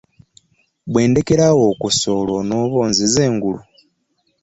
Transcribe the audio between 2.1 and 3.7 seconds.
olwo onoba onziza engulu.